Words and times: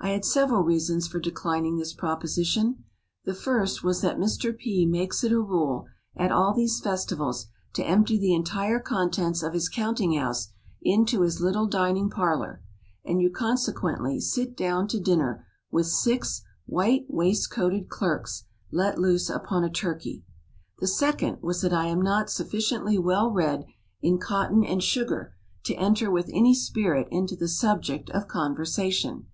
I 0.00 0.08
had 0.08 0.24
several 0.24 0.64
reasons 0.64 1.06
for 1.06 1.20
declining 1.20 1.76
this 1.76 1.92
proposition. 1.92 2.82
The 3.24 3.32
first 3.32 3.84
was 3.84 4.00
that 4.00 4.18
Mr. 4.18 4.58
P. 4.58 4.84
makes 4.86 5.22
it 5.22 5.30
a 5.30 5.38
rule, 5.40 5.86
at 6.16 6.32
all 6.32 6.52
these 6.52 6.80
festivals, 6.80 7.46
to 7.74 7.84
empty 7.86 8.18
the 8.18 8.34
entire 8.34 8.80
contents 8.80 9.40
of 9.40 9.52
his 9.52 9.68
counting 9.68 10.14
house 10.18 10.48
into 10.80 11.20
his 11.20 11.40
little 11.40 11.68
dining 11.68 12.10
parlor; 12.10 12.60
and 13.04 13.22
you 13.22 13.30
consequently 13.30 14.18
sit 14.18 14.56
down 14.56 14.88
to 14.88 14.98
dinner 14.98 15.46
with 15.70 15.86
six 15.86 16.42
white 16.66 17.06
waistcoated 17.08 17.88
clerks, 17.88 18.46
let 18.72 18.98
loose 18.98 19.30
upon 19.30 19.62
a 19.62 19.70
turkey. 19.70 20.24
The 20.80 20.88
second 20.88 21.40
was 21.40 21.60
that 21.60 21.72
I 21.72 21.86
am 21.86 22.02
not 22.02 22.30
sufficiently 22.30 22.98
well 22.98 23.30
read 23.30 23.64
in 24.00 24.18
cotton 24.18 24.64
and 24.64 24.82
sugar, 24.82 25.36
to 25.66 25.74
enter 25.76 26.10
with 26.10 26.28
any 26.32 26.52
spirit 26.52 27.06
into 27.12 27.36
the 27.36 27.46
subject 27.46 28.10
of 28.10 28.26
conversation. 28.26 29.26